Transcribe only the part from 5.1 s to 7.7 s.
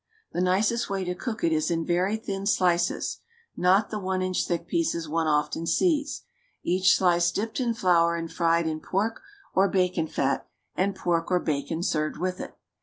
often sees), each slice dipped